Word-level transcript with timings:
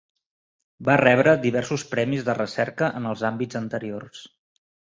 Va 0.89 0.95
rebre 1.01 1.35
diversos 1.43 1.85
premis 1.93 2.25
de 2.31 2.37
recerca 2.39 2.91
en 3.01 3.07
els 3.13 3.25
àmbits 3.33 3.63
anteriors. 3.63 4.27